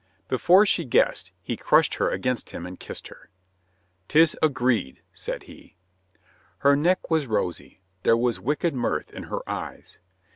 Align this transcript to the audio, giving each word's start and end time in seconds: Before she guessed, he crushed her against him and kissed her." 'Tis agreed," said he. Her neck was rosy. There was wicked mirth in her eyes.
Before 0.27 0.65
she 0.65 0.83
guessed, 0.83 1.31
he 1.43 1.55
crushed 1.55 1.93
her 2.01 2.09
against 2.09 2.49
him 2.49 2.65
and 2.65 2.79
kissed 2.79 3.09
her." 3.09 3.29
'Tis 4.07 4.35
agreed," 4.41 5.03
said 5.13 5.43
he. 5.43 5.75
Her 6.61 6.75
neck 6.75 7.11
was 7.11 7.27
rosy. 7.27 7.81
There 8.01 8.17
was 8.17 8.39
wicked 8.39 8.73
mirth 8.73 9.11
in 9.13 9.25
her 9.25 9.47
eyes. 9.47 9.99